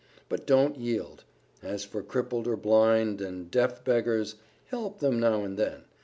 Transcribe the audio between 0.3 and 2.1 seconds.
don't yield. As for